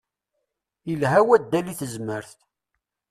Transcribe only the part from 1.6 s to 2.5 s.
i tezmert.